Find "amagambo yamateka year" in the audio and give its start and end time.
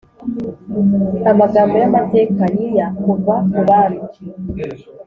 1.31-2.79